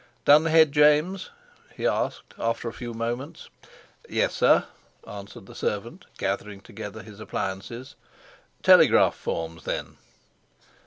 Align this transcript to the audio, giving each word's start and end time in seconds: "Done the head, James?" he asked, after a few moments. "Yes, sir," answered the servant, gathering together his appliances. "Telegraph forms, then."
"Done 0.25 0.45
the 0.45 0.49
head, 0.49 0.71
James?" 0.71 1.29
he 1.75 1.85
asked, 1.85 2.33
after 2.39 2.67
a 2.67 2.73
few 2.73 2.91
moments. 2.91 3.51
"Yes, 4.09 4.33
sir," 4.33 4.65
answered 5.07 5.45
the 5.45 5.53
servant, 5.53 6.05
gathering 6.17 6.61
together 6.61 7.03
his 7.03 7.19
appliances. 7.19 7.93
"Telegraph 8.63 9.13
forms, 9.13 9.63
then." 9.63 9.97